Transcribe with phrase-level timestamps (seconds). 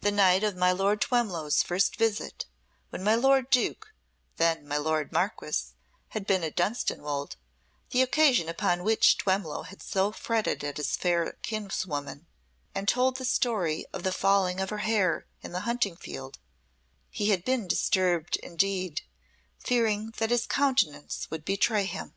[0.00, 2.46] The night of Lord Twemlow's first visit,
[2.90, 3.94] when my lord Duke
[4.36, 5.76] (then my lord Marquis)
[6.08, 7.36] had been at Dunstanwolde,
[7.90, 12.26] the occasion upon which Twemlow had so fretted at his fair kinswoman
[12.74, 16.40] and told the story of the falling of her hair in the hunting field,
[17.08, 19.02] he had been disturbed indeed,
[19.60, 22.14] fearing that his countenance would betray him.